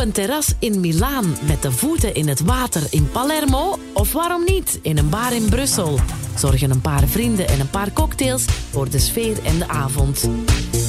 een 0.00 0.12
terras 0.12 0.52
in 0.58 0.80
Milaan 0.80 1.36
met 1.46 1.62
de 1.62 1.72
voeten 1.72 2.14
in 2.14 2.28
het 2.28 2.40
water 2.40 2.82
in 2.90 3.10
Palermo? 3.10 3.78
Of 3.92 4.12
waarom 4.12 4.44
niet 4.44 4.78
in 4.82 4.98
een 4.98 5.08
bar 5.08 5.32
in 5.32 5.48
Brussel? 5.48 5.98
Zorgen 6.36 6.70
een 6.70 6.80
paar 6.80 7.08
vrienden 7.08 7.48
en 7.48 7.60
een 7.60 7.70
paar 7.70 7.92
cocktails 7.92 8.44
voor 8.70 8.90
de 8.90 8.98
sfeer 8.98 9.44
en 9.44 9.58
de 9.58 9.68
avond. 9.68 10.30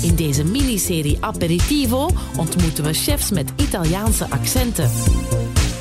In 0.02 0.16
deze 0.16 0.44
miniserie 0.44 1.18
Aperitivo 1.20 2.10
ontmoeten 2.38 2.84
we 2.84 2.94
chefs 2.94 3.32
met 3.32 3.52
Italiaanse 3.56 4.30
accenten. 4.30 4.90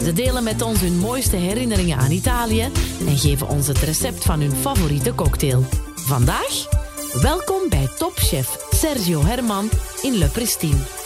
Ze 0.02 0.12
delen 0.12 0.44
met 0.44 0.62
ons 0.62 0.80
hun 0.80 0.98
mooiste 0.98 1.36
herinneringen 1.36 1.98
aan 1.98 2.10
Italië 2.10 2.68
en 3.06 3.18
geven 3.18 3.48
ons 3.48 3.66
het 3.66 3.78
recept 3.78 4.24
van 4.24 4.40
hun 4.40 4.56
favoriete 4.56 5.14
cocktail. 5.14 5.64
Vandaag, 5.94 6.68
welkom 7.20 7.68
bij 7.68 7.88
topchef 7.98 8.56
Sergio 8.70 9.24
Herman 9.24 9.68
in 10.02 10.18
Le 10.18 10.26
Pristine. 10.26 10.99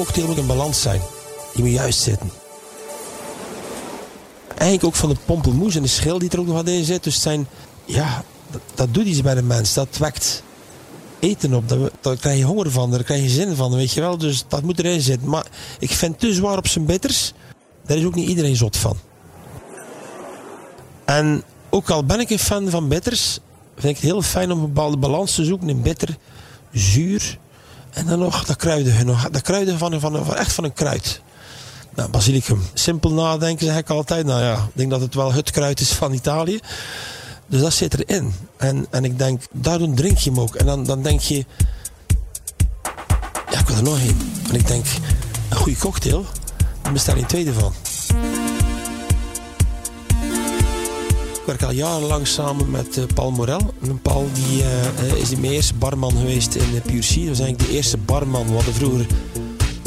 Cocktail 0.00 0.26
moet 0.26 0.38
een 0.38 0.46
balans 0.46 0.82
zijn. 0.82 1.00
Die 1.54 1.64
moet 1.64 1.72
juist 1.72 2.00
zitten. 2.00 2.30
Eigenlijk 4.48 4.84
ook 4.84 4.94
van 4.94 5.08
de 5.08 5.16
pompelmoes 5.24 5.74
en 5.74 5.82
de 5.82 5.88
schil 5.88 6.18
die 6.18 6.30
er 6.30 6.40
ook 6.40 6.46
nog 6.46 6.54
wat 6.54 6.68
in 6.68 6.84
zit. 6.84 7.04
Dus 7.04 7.22
zijn, 7.22 7.48
ja, 7.84 8.24
dat, 8.74 8.94
doet 8.94 9.06
iets 9.06 9.22
bij 9.22 9.34
de 9.34 9.42
mens. 9.42 9.74
Dat 9.74 9.96
wekt 9.98 10.42
eten 11.18 11.54
op. 11.54 11.68
Daar, 11.68 11.78
daar 12.00 12.16
krijg 12.16 12.38
je 12.38 12.44
honger 12.44 12.70
van, 12.70 12.90
daar 12.90 13.02
krijg 13.02 13.22
je 13.22 13.28
zin 13.28 13.54
van, 13.54 13.74
weet 13.74 13.92
je 13.92 14.00
wel. 14.00 14.18
Dus 14.18 14.44
dat 14.48 14.62
moet 14.62 14.78
erin 14.78 15.00
zitten. 15.00 15.28
Maar 15.28 15.46
ik 15.78 15.90
vind 15.90 16.18
te 16.18 16.34
zwaar 16.34 16.58
op 16.58 16.66
zijn 16.66 16.84
bitters. 16.84 17.32
Daar 17.86 17.96
is 17.96 18.04
ook 18.04 18.14
niet 18.14 18.28
iedereen 18.28 18.56
zot 18.56 18.76
van. 18.76 18.96
En 21.04 21.42
ook 21.70 21.90
al 21.90 22.04
ben 22.04 22.20
ik 22.20 22.30
een 22.30 22.38
fan 22.38 22.70
van 22.70 22.88
bitters, 22.88 23.38
vind 23.74 23.96
ik 23.96 24.02
het 24.02 24.10
heel 24.10 24.22
fijn 24.22 24.52
om 24.52 24.58
een 24.58 24.72
bepaalde 24.72 24.96
balans 24.96 25.34
te 25.34 25.44
zoeken 25.44 25.68
in 25.68 25.82
bitter, 25.82 26.16
zuur 26.72 27.38
en 27.92 28.06
dan 28.06 28.18
nog 28.18 28.44
dat 28.44 28.56
kruidige. 28.56 29.04
Nog, 29.04 29.30
dat 29.30 29.42
kruidige 29.42 29.78
van, 29.78 30.00
van, 30.00 30.24
van, 30.24 30.36
echt 30.36 30.52
van 30.52 30.64
een 30.64 30.72
kruid. 30.72 31.20
Nou, 31.94 32.10
basilicum. 32.10 32.62
Simpel 32.74 33.12
nadenken 33.12 33.66
zeg 33.66 33.76
ik 33.76 33.90
altijd. 33.90 34.26
Nou 34.26 34.42
ja, 34.42 34.54
ik 34.54 34.72
denk 34.72 34.90
dat 34.90 35.00
het 35.00 35.14
wel 35.14 35.32
het 35.32 35.50
kruid 35.50 35.80
is 35.80 35.92
van 35.92 36.12
Italië. 36.12 36.60
Dus 37.46 37.60
dat 37.60 37.72
zit 37.72 37.98
erin. 37.98 38.34
En, 38.56 38.86
en 38.90 39.04
ik 39.04 39.18
denk, 39.18 39.42
daardoor 39.52 39.94
drink 39.94 40.18
je 40.18 40.30
hem 40.30 40.40
ook. 40.40 40.54
En 40.54 40.66
dan, 40.66 40.84
dan 40.84 41.02
denk 41.02 41.20
je, 41.20 41.44
ja, 43.50 43.58
ik 43.58 43.66
wil 43.66 43.76
er 43.76 43.82
nog 43.82 43.98
een. 43.98 44.32
En 44.48 44.54
ik 44.54 44.66
denk, 44.66 44.86
een 45.48 45.56
goede 45.56 45.78
cocktail, 45.78 46.26
daar 46.82 46.92
bestaat 46.92 47.16
een 47.16 47.26
tweede 47.26 47.52
van. 47.52 47.72
Ik 51.40 51.46
werk 51.46 51.62
al 51.62 51.70
jarenlang 51.70 52.26
samen 52.26 52.70
met 52.70 52.96
uh, 52.96 53.04
Paul 53.14 53.30
Morel. 53.30 53.74
En 53.82 54.00
Paul 54.02 54.28
die, 54.32 54.62
uh, 54.62 55.20
is 55.20 55.28
de 55.28 55.42
eerste 55.42 55.74
barman 55.74 56.16
geweest 56.16 56.54
in 56.54 57.02
Sea. 57.02 57.20
Dat 57.20 57.28
was 57.28 57.40
eigenlijk 57.40 57.58
de 57.58 57.76
eerste 57.76 57.96
barman. 57.96 58.46
We 58.46 58.52
hadden 58.52 58.74
vroeger 58.74 59.06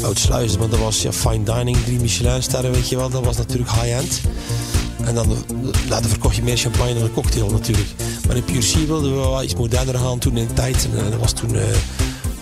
Oudsluizen, 0.02 0.58
maar 0.58 0.68
dat 0.68 0.78
was 0.78 1.02
ja, 1.02 1.12
fine 1.12 1.42
dining, 1.42 1.76
drie 1.84 2.00
Michelin-sterren, 2.00 2.72
weet 2.72 2.88
je 2.88 2.96
wel. 2.96 3.10
Dat 3.10 3.24
was 3.24 3.36
natuurlijk 3.36 3.70
high-end. 3.70 4.20
En 5.04 5.14
dan 5.14 5.36
later 5.88 6.10
verkocht 6.10 6.36
je 6.36 6.42
meer 6.42 6.56
champagne 6.56 6.94
dan 6.94 7.02
een 7.02 7.12
cocktail 7.12 7.50
natuurlijk. 7.50 7.88
Maar 8.26 8.36
in 8.36 8.62
Sea 8.62 8.86
wilden 8.86 9.10
we 9.10 9.18
wel 9.18 9.42
iets 9.42 9.54
moderner 9.54 9.98
gaan 9.98 10.18
toen 10.18 10.36
in 10.36 10.46
de 10.46 10.52
tijd. 10.52 10.88
Dat 11.10 11.20
was 11.20 11.32
toen 11.32 11.56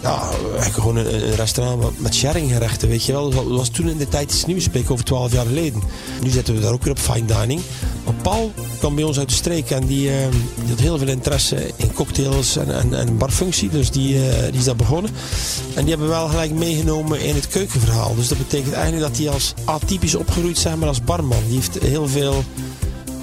ja, 0.03 0.31
gewoon 0.59 0.97
een, 0.97 1.35
restaurant 1.35 2.01
met 2.01 2.15
sharinggerechten, 2.15 2.89
weet 2.89 3.05
je 3.05 3.13
wel. 3.13 3.31
Dat 3.31 3.45
was 3.45 3.69
toen 3.69 3.89
in 3.89 3.97
de 3.97 4.09
tijd 4.09 4.33
iets 4.33 4.47
nieuws, 4.47 4.65
spreek 4.65 4.91
over 4.91 5.05
twaalf 5.05 5.33
jaar 5.33 5.47
geleden. 5.47 5.83
Nu 6.23 6.31
zitten 6.31 6.55
we 6.55 6.61
daar 6.61 6.73
ook 6.73 6.83
weer 6.83 6.93
op 6.93 6.99
fine 6.99 7.27
dining. 7.27 7.61
Maar 8.05 8.15
Paul 8.23 8.53
kwam 8.79 8.95
bij 8.95 9.05
ons 9.05 9.19
uit 9.19 9.29
de 9.29 9.35
streek 9.35 9.71
en 9.71 9.87
die, 9.87 10.11
die 10.55 10.69
had 10.69 10.81
heel 10.81 10.99
veel 10.99 11.09
interesse 11.09 11.71
in 11.77 11.93
cocktails 11.93 12.57
en, 12.57 12.95
en, 12.95 13.19
barfunctie. 13.19 13.69
Dus 13.69 13.91
die, 13.91 14.15
uh, 14.15 14.23
die 14.51 14.59
is 14.59 14.65
daar 14.65 14.77
begonnen. 14.77 15.11
En 15.75 15.81
die 15.81 15.89
hebben 15.89 16.09
we 16.09 16.15
wel 16.15 16.29
gelijk 16.29 16.53
meegenomen 16.53 17.21
in 17.21 17.35
het 17.35 17.49
keukenverhaal. 17.49 18.15
Dus 18.15 18.29
dat 18.29 18.39
betekent 18.39 18.75
eigenlijk 18.75 19.09
dat 19.09 19.19
hij 19.19 19.31
als 19.31 19.55
atypisch 19.65 20.15
opgegroeid, 20.15 20.59
zeg 20.59 20.77
maar, 20.77 20.89
als 20.89 21.05
barman. 21.05 21.43
Die 21.47 21.55
heeft 21.55 21.79
heel 21.79 22.09
veel 22.09 22.45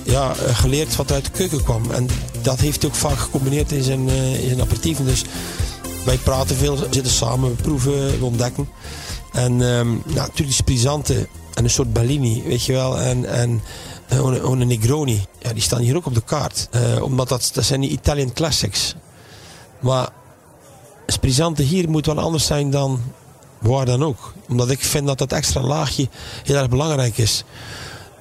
ja, 0.03 0.33
geleerd 0.33 0.95
wat 0.95 1.11
uit 1.11 1.25
de 1.25 1.31
keuken 1.31 1.63
kwam. 1.63 1.91
En 1.91 2.07
dat 2.41 2.59
heeft 2.59 2.81
hij 2.81 2.91
ook 2.91 2.97
vaak 2.97 3.17
gecombineerd 3.17 3.71
in 3.71 3.83
zijn, 3.83 4.07
uh, 4.07 4.51
in. 4.51 4.65
Dus 5.05 5.23
wij 6.09 6.17
praten 6.17 6.55
veel, 6.55 6.77
zitten 6.77 7.11
samen, 7.11 7.49
we 7.49 7.61
proeven, 7.61 8.19
we 8.19 8.25
ontdekken. 8.25 8.69
En 9.31 9.57
nou, 9.57 9.95
natuurlijk 10.05 10.57
sprizante 10.57 11.27
en 11.53 11.63
een 11.63 11.69
soort 11.69 11.93
Bellini, 11.93 12.43
weet 12.45 12.65
je 12.65 12.73
wel. 12.73 12.99
En, 12.99 13.25
en 13.25 13.61
uh, 14.13 14.19
een 14.41 14.67
Negroni, 14.67 15.25
ja, 15.39 15.53
die 15.53 15.61
staan 15.61 15.81
hier 15.81 15.95
ook 15.95 16.05
op 16.05 16.13
de 16.13 16.21
kaart. 16.21 16.69
Uh, 16.75 17.03
omdat 17.03 17.29
dat, 17.29 17.49
dat 17.53 17.63
zijn 17.63 17.81
die 17.81 17.89
Italian 17.89 18.33
classics. 18.33 18.95
Maar 19.79 20.09
sprizante 21.07 21.63
hier 21.63 21.89
moet 21.89 22.05
wel 22.05 22.19
anders 22.19 22.45
zijn 22.45 22.69
dan 22.69 23.01
waar 23.59 23.85
dan 23.85 24.03
ook. 24.03 24.33
Omdat 24.47 24.69
ik 24.69 24.79
vind 24.79 25.07
dat 25.07 25.17
dat 25.17 25.31
extra 25.31 25.61
laagje 25.61 26.07
heel 26.43 26.55
erg 26.55 26.69
belangrijk 26.69 27.17
is. 27.17 27.43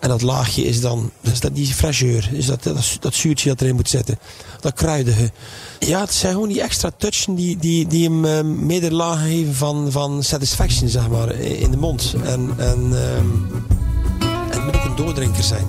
En 0.01 0.09
dat 0.09 0.23
laagje 0.23 0.65
is 0.65 0.81
dan, 0.81 1.11
dus 1.21 1.41
dat 1.41 1.55
die 1.55 1.75
fraîcheur, 1.75 2.33
is 2.33 2.47
dat, 2.47 2.63
dat, 2.63 2.97
dat 3.01 3.15
zuurtje 3.15 3.49
dat 3.49 3.61
erin 3.61 3.75
moet 3.75 3.89
zitten. 3.89 4.19
Dat 4.61 4.73
kruidige. 4.73 5.31
Ja, 5.79 6.01
het 6.01 6.15
zijn 6.15 6.33
gewoon 6.33 6.49
die 6.49 6.63
extra 6.63 6.91
touchen 6.97 7.35
die, 7.35 7.57
die, 7.57 7.87
die 7.87 8.05
hem 8.05 8.25
uh, 8.25 8.41
meerdere 8.41 8.95
lagen 8.95 9.29
geven 9.29 9.55
van, 9.55 9.93
van 9.93 10.23
satisfaction, 10.23 10.89
zeg 10.89 11.09
maar, 11.09 11.31
in 11.35 11.71
de 11.71 11.77
mond. 11.77 12.15
En, 12.25 12.51
en 12.57 12.79
um, 12.79 13.49
het 14.51 14.65
moet 14.65 14.77
ook 14.77 14.85
een 14.85 14.97
doordrinker 14.97 15.45
zijn. 15.45 15.67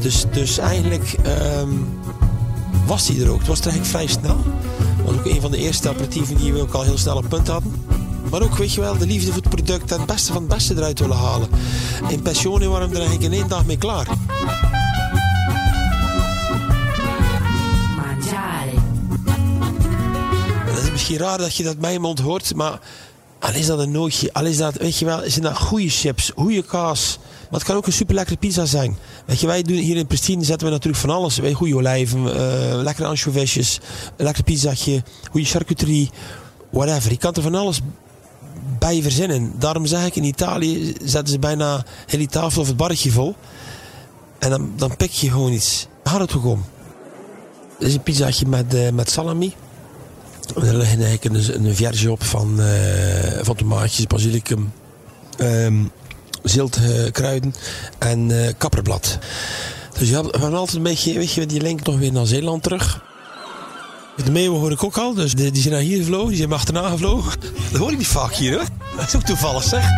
Dus, 0.00 0.24
dus 0.32 0.58
eigenlijk 0.58 1.16
um, 1.58 1.88
was 2.86 3.08
hij 3.08 3.20
er 3.20 3.30
ook. 3.30 3.38
Het 3.38 3.48
was 3.48 3.60
eigenlijk 3.60 3.90
vrij 3.90 4.06
snel. 4.06 4.36
Dat 4.96 5.06
was 5.06 5.14
ook 5.14 5.26
een 5.26 5.40
van 5.40 5.50
de 5.50 5.56
eerste 5.56 5.88
aperitieven 5.88 6.36
die 6.36 6.52
we 6.52 6.60
ook 6.60 6.72
al 6.72 6.82
heel 6.82 6.98
snel 6.98 7.16
op 7.16 7.28
punt 7.28 7.48
hadden. 7.48 7.81
Maar 8.32 8.42
ook, 8.42 8.56
weet 8.56 8.72
je 8.72 8.80
wel, 8.80 8.98
de 8.98 9.06
liefde 9.06 9.32
voor 9.32 9.42
het 9.42 9.48
product 9.48 9.92
en 9.92 9.98
het 9.98 10.06
beste 10.06 10.32
van 10.32 10.42
het 10.42 10.50
beste 10.50 10.74
eruit 10.74 10.98
willen 10.98 11.16
halen. 11.16 11.48
In 12.08 12.22
Passione 12.22 12.68
waren 12.68 12.88
we 12.88 12.94
er 12.94 13.00
eigenlijk 13.00 13.32
in 13.32 13.38
één 13.38 13.48
dag 13.48 13.66
mee 13.66 13.78
klaar. 13.78 14.06
Het 20.66 20.82
is 20.82 20.90
misschien 20.90 21.16
raar 21.16 21.38
dat 21.38 21.56
je 21.56 21.62
dat 21.62 21.78
bij 21.78 21.90
mijn 21.90 22.00
mond 22.00 22.18
hoort, 22.18 22.54
maar 22.54 22.80
al 23.38 23.52
is 23.54 23.66
dat 23.66 23.78
een 23.78 23.90
nootje, 23.90 24.32
al 24.32 24.46
is 24.46 24.56
dat, 24.56 24.74
weet 24.74 24.98
je 24.98 25.04
wel, 25.04 25.20
zijn 25.26 25.44
dat 25.44 25.58
goede 25.58 25.88
chips, 25.88 26.32
goede 26.36 26.62
kaas. 26.62 27.18
Maar 27.50 27.60
het 27.60 27.68
kan 27.68 27.76
ook 27.76 27.86
een 27.86 27.92
super 27.92 28.14
lekkere 28.14 28.36
pizza 28.36 28.64
zijn. 28.64 28.96
Weet 29.26 29.40
je, 29.40 29.46
wij 29.46 29.62
doen 29.62 29.76
hier 29.76 29.96
in 29.96 30.06
Pristine 30.06 30.44
zetten 30.44 30.66
we 30.66 30.72
natuurlijk 30.72 31.02
van 31.02 31.10
alles. 31.10 31.38
Wij 31.38 31.52
goede 31.52 31.76
olijven, 31.76 32.20
uh, 32.20 32.34
lekkere 32.82 33.08
anchoviesjes, 33.08 33.80
een 34.16 34.24
lekker 34.24 34.44
pizzaatje, 34.44 35.02
goede 35.30 35.46
charcuterie, 35.46 36.10
whatever. 36.70 37.10
Je 37.10 37.16
kan 37.16 37.34
er 37.34 37.42
van 37.42 37.54
alles 37.54 37.80
bij 38.82 39.02
verzinnen. 39.02 39.52
Daarom 39.58 39.86
zeg 39.86 40.06
ik, 40.06 40.16
in 40.16 40.24
Italië 40.24 40.94
zetten 41.04 41.32
ze 41.32 41.38
bijna 41.38 41.84
hele 42.06 42.26
tafel 42.26 42.60
of 42.60 42.66
het 42.66 42.76
barretje 42.76 43.10
vol. 43.10 43.34
En 44.38 44.50
dan, 44.50 44.72
dan 44.76 44.96
pik 44.96 45.10
je 45.10 45.30
gewoon 45.30 45.52
iets. 45.52 45.86
Gaat 46.04 46.20
het 46.20 46.34
ook 46.36 46.44
om. 46.44 46.64
Is 47.78 47.94
een 47.94 48.02
pizzaatje 48.02 48.46
met, 48.46 48.74
uh, 48.74 48.88
met 48.90 49.10
salami. 49.10 49.54
En 50.54 50.66
er 50.66 50.76
ligt 50.76 51.02
eigenlijk 51.02 51.24
een, 51.24 51.66
een 51.66 51.74
verge 51.74 52.10
op 52.10 52.24
van, 52.24 52.60
uh, 52.60 52.66
van 53.42 53.56
tomaatjes, 53.56 54.06
basilicum, 54.06 54.72
um, 55.38 55.90
ziltkruiden 56.42 57.54
en 57.98 58.28
uh, 58.28 58.48
kapperblad. 58.58 59.18
Dus 59.98 60.08
je 60.08 60.14
hebt 60.14 60.36
van 60.38 60.54
altijd 60.54 60.76
een 60.76 60.82
beetje, 60.82 61.14
weet 61.14 61.32
je, 61.32 61.46
die 61.46 61.60
link 61.60 61.86
nog 61.86 61.98
weer 61.98 62.12
naar 62.12 62.26
Zeeland 62.26 62.62
terug. 62.62 63.11
De 64.16 64.30
meeuwen 64.30 64.60
hoor 64.60 64.70
ik 64.70 64.84
ook 64.84 64.96
al, 64.96 65.14
dus 65.14 65.34
die, 65.34 65.50
die 65.50 65.62
zijn 65.62 65.74
naar 65.74 65.82
hier 65.82 65.98
gevlogen, 65.98 66.28
die 66.28 66.36
zijn 66.36 66.48
me 66.48 66.54
achterna 66.54 66.88
gevlogen. 66.88 67.40
Dat 67.70 67.80
hoor 67.80 67.90
ik 67.90 67.98
niet 67.98 68.06
vaak 68.06 68.34
hier 68.34 68.54
hoor. 68.54 68.66
Dat 68.96 69.06
is 69.06 69.16
ook 69.16 69.22
toevallig 69.22 69.62
zeg. 69.62 69.90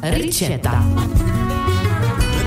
Ricetta. 0.00 0.84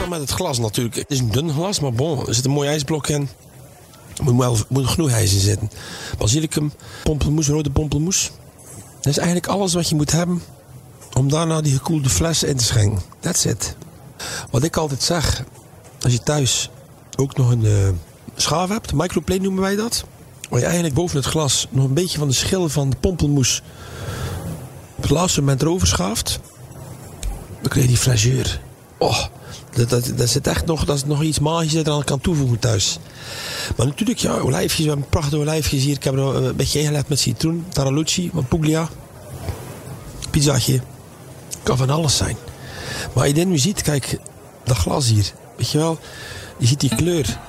En 0.03 0.09
met 0.09 0.19
het 0.19 0.31
glas 0.31 0.59
natuurlijk. 0.59 0.95
Het 0.95 1.11
is 1.11 1.19
een 1.19 1.31
dun 1.31 1.53
glas, 1.53 1.79
maar 1.79 1.93
bon, 1.93 2.27
er 2.27 2.33
zit 2.33 2.45
een 2.45 2.51
mooi 2.51 2.69
ijsblok 2.69 3.07
in. 3.07 3.29
Er 4.17 4.23
moet, 4.23 4.35
wel, 4.35 4.57
moet 4.69 4.87
genoeg 4.87 5.11
ijs 5.11 5.33
in 5.33 5.39
zitten. 5.39 5.71
Basilicum, 6.17 6.73
pompelmoes, 7.03 7.47
rode 7.47 7.69
pompelmoes. 7.69 8.31
Dat 8.95 9.05
is 9.05 9.17
eigenlijk 9.17 9.47
alles 9.47 9.73
wat 9.73 9.89
je 9.89 9.95
moet 9.95 10.11
hebben 10.11 10.41
om 11.13 11.29
daarna 11.29 11.61
die 11.61 11.73
gekoelde 11.73 12.09
fles 12.09 12.43
in 12.43 12.57
te 12.57 12.63
schenken. 12.63 13.01
That's 13.19 13.45
it. 13.45 13.75
Wat 14.51 14.63
ik 14.63 14.77
altijd 14.77 15.03
zeg, 15.03 15.43
als 16.01 16.13
je 16.13 16.23
thuis 16.23 16.69
ook 17.15 17.37
nog 17.37 17.51
een 17.51 17.65
uh, 17.65 17.89
schaaf 18.41 18.69
hebt, 18.69 18.93
microplane 18.93 19.41
noemen 19.41 19.61
wij 19.61 19.75
dat. 19.75 20.03
Waar 20.49 20.59
je 20.59 20.65
eigenlijk 20.65 20.95
boven 20.95 21.17
het 21.17 21.25
glas 21.25 21.67
nog 21.69 21.85
een 21.85 21.93
beetje 21.93 22.17
van 22.17 22.27
de 22.27 22.33
schil 22.33 22.69
van 22.69 22.89
de 22.89 22.95
pompelmoes 22.99 23.61
op 24.95 25.01
het 25.01 25.11
laatste 25.11 25.39
moment 25.39 25.61
erover 25.61 25.87
schaaft. 25.87 26.39
Dan 27.61 27.69
krijg 27.69 27.85
je 27.85 27.93
die 27.93 28.01
fraîcheur. 28.01 28.59
Oh, 28.97 29.25
dat, 29.73 29.89
dat, 29.89 30.11
dat 30.15 30.29
zit 30.29 30.47
echt 30.47 30.65
nog, 30.65 30.85
dat 30.85 30.95
is 30.95 31.05
nog 31.05 31.23
iets 31.23 31.39
magisch 31.39 31.73
dat 31.73 31.85
je 31.85 31.91
eraan 31.91 32.03
kan 32.03 32.19
toevoegen 32.19 32.59
thuis. 32.59 32.99
Maar 33.75 33.85
natuurlijk, 33.85 34.19
ja, 34.19 34.37
olijfjes. 34.37 34.85
We 34.85 34.91
hebben 34.91 35.09
prachtige 35.09 35.37
olijfjes 35.37 35.83
hier. 35.83 35.95
Ik 35.95 36.03
heb 36.03 36.13
er 36.13 36.19
een 36.19 36.55
beetje 36.55 36.79
ingelegd 36.79 37.09
met 37.09 37.19
citroen, 37.19 37.65
tarallucci, 37.69 38.31
puglia. 38.47 38.89
Pizzaatje. 40.31 40.81
Kan 41.63 41.77
van 41.77 41.89
alles 41.89 42.17
zijn. 42.17 42.37
Maar 43.13 43.27
je 43.27 43.45
nu 43.45 43.57
ziet, 43.57 43.81
kijk, 43.81 44.19
dat 44.63 44.77
glas 44.77 45.07
hier. 45.07 45.31
Weet 45.57 45.69
je 45.69 45.77
wel, 45.77 45.99
je 46.57 46.67
ziet 46.67 46.79
die 46.79 46.95
kleur. 46.95 47.39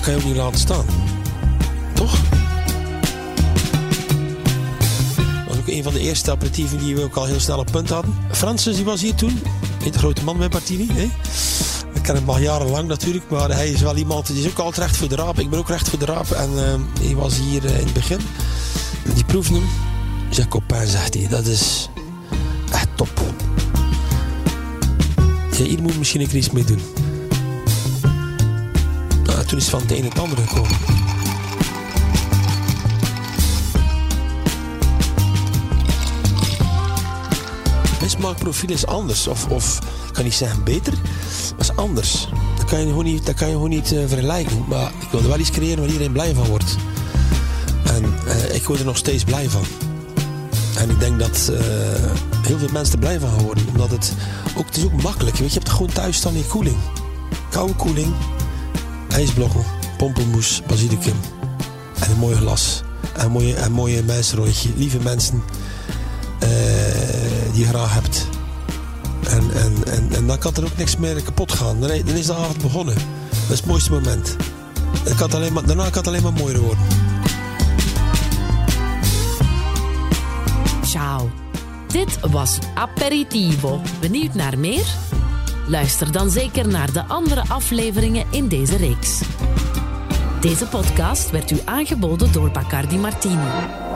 Dat 0.00 0.08
kan 0.08 0.18
je 0.18 0.24
ook 0.24 0.32
niet 0.32 0.42
laten 0.42 0.60
staan. 0.60 0.84
Toch? 1.94 2.18
ook 5.58 5.68
een 5.68 5.82
van 5.82 5.92
de 5.92 6.00
eerste 6.00 6.30
aperitieven 6.30 6.78
die 6.78 6.94
we 6.94 7.02
ook 7.02 7.16
al 7.16 7.24
heel 7.24 7.40
snel 7.40 7.58
op 7.58 7.70
punt 7.72 7.88
hadden. 7.88 8.16
Francis 8.30 8.76
die 8.76 8.84
was 8.84 9.00
hier 9.00 9.14
toen. 9.14 9.42
Niet 9.84 9.92
de 9.92 9.98
grote 9.98 10.24
man 10.24 10.38
bij 10.38 10.48
Martini. 10.48 10.86
Hè? 10.92 11.02
Ik 11.94 12.02
ken 12.02 12.14
hem 12.14 12.30
al 12.30 12.38
jarenlang 12.38 12.88
natuurlijk. 12.88 13.30
Maar 13.30 13.50
hij 13.50 13.70
is 13.70 13.80
wel 13.80 13.96
iemand 13.96 14.26
die 14.26 14.44
is 14.44 14.50
ook 14.50 14.58
altijd 14.58 14.86
recht 14.86 14.96
voor 14.96 15.08
de 15.08 15.14
raap. 15.14 15.38
Ik 15.38 15.50
ben 15.50 15.58
ook 15.58 15.68
recht 15.68 15.88
voor 15.88 15.98
de 15.98 16.04
raap. 16.04 16.30
En 16.30 16.50
uh, 16.50 17.04
hij 17.04 17.14
was 17.14 17.38
hier 17.38 17.64
uh, 17.64 17.78
in 17.78 17.84
het 17.84 17.92
begin. 17.92 18.20
Die 19.14 19.24
proefde 19.24 19.54
hem. 19.54 19.68
Zeg 20.30 20.48
Copain, 20.48 20.88
zegt 20.88 21.14
hij. 21.14 21.28
Dat 21.28 21.46
is 21.46 21.88
echt 22.72 22.88
top. 22.94 23.08
Ja, 25.56 25.64
hier 25.64 25.82
moet 25.82 25.98
misschien 25.98 26.20
een 26.20 26.28
keer 26.28 26.38
iets 26.38 26.50
mee 26.50 26.64
doen. 26.64 26.80
Toen 29.50 29.58
is 29.58 29.68
van 29.68 29.80
het 29.80 29.90
ene 29.90 30.08
het 30.08 30.18
andere 30.18 30.46
gekomen. 30.46 30.76
Mijn 37.98 38.10
smaakprofiel 38.10 38.70
is 38.70 38.86
anders. 38.86 39.26
Of, 39.26 39.46
of 39.46 39.78
ik 40.06 40.12
kan 40.12 40.24
niet 40.24 40.34
zeggen 40.34 40.64
beter, 40.64 40.92
maar 41.50 41.60
is 41.60 41.76
anders. 41.76 42.28
Dat 42.56 42.64
kan 42.64 42.80
je 42.80 42.86
gewoon 42.86 43.04
niet, 43.04 43.26
dat 43.26 43.34
kan 43.34 43.48
je 43.48 43.54
gewoon 43.54 43.68
niet 43.68 43.92
uh, 43.92 44.02
vergelijken. 44.06 44.64
Maar 44.68 44.92
ik 45.00 45.08
wilde 45.10 45.28
wel 45.28 45.38
iets 45.38 45.50
creëren 45.50 45.78
waar 45.78 45.86
iedereen 45.86 46.12
blij 46.12 46.34
van 46.34 46.46
wordt. 46.46 46.76
En 47.84 48.14
uh, 48.26 48.54
ik 48.54 48.64
word 48.64 48.78
er 48.78 48.84
nog 48.84 48.96
steeds 48.96 49.24
blij 49.24 49.48
van. 49.48 49.64
En 50.76 50.90
ik 50.90 51.00
denk 51.00 51.18
dat 51.18 51.50
uh, 51.50 51.58
heel 52.46 52.58
veel 52.58 52.72
mensen 52.72 52.94
er 52.94 53.00
blij 53.00 53.20
van 53.20 53.38
worden. 53.38 53.66
Omdat 53.68 53.90
het 53.90 54.14
ook, 54.56 54.66
het 54.66 54.76
is 54.76 54.84
ook 54.84 55.02
makkelijk. 55.02 55.36
Weet 55.36 55.52
je, 55.52 55.54
je 55.54 55.58
hebt 55.58 55.70
gewoon 55.70 55.92
thuis 55.92 56.16
staan 56.16 56.34
in 56.34 56.46
koeling. 56.46 56.76
Koude 57.48 57.74
koeling, 57.74 58.14
ijsblokken, 59.12 59.64
pompelmoes, 59.96 60.62
basilicum. 60.66 61.16
En 62.00 62.10
een 62.10 62.18
mooi 62.18 62.36
glas. 62.36 62.82
En 63.16 63.24
een 63.24 63.30
mooie, 63.30 63.56
een 63.56 63.72
mooie 63.72 64.02
mensenrondje. 64.02 64.68
Lieve 64.76 64.98
mensen 64.98 65.42
uh, 66.42 66.48
die 67.52 67.60
je 67.60 67.66
graag 67.66 67.94
hebt. 67.94 68.26
En, 69.28 69.50
en, 69.54 69.92
en, 69.92 70.12
en 70.12 70.26
dan 70.26 70.38
kan 70.38 70.54
er 70.54 70.64
ook 70.64 70.76
niks 70.76 70.96
meer 70.96 71.22
kapot 71.22 71.52
gaan. 71.52 71.80
Dan, 71.80 71.90
is 71.90 72.26
de 72.26 72.34
avond 72.34 72.62
begonnen. 72.62 72.94
Dat 72.94 73.50
is 73.50 73.56
het 73.58 73.66
mooiste 73.66 73.90
moment. 73.90 74.36
Kan 75.16 75.30
alleen 75.30 75.52
maar, 75.52 75.66
daarna 75.66 75.82
kan 75.82 75.92
het 75.92 76.06
alleen 76.06 76.22
maar 76.22 76.32
mooier 76.32 76.60
worden. 76.60 76.84
Ciao. 80.84 81.30
Dit 81.86 82.18
was 82.30 82.58
Aperitivo. 82.74 83.80
Benieuwd 84.00 84.34
naar 84.34 84.58
meer? 84.58 84.86
Luister 85.66 86.12
dan 86.12 86.30
zeker 86.30 86.68
naar 86.68 86.92
de 86.92 87.04
andere 87.04 87.42
afleveringen 87.48 88.26
in 88.30 88.48
deze 88.48 88.76
reeks. 88.76 89.20
Deze 90.40 90.66
podcast 90.66 91.30
werd 91.30 91.50
u 91.50 91.58
aangeboden 91.64 92.32
door 92.32 92.50
Bacardi 92.50 92.98
Martini. 92.98 93.89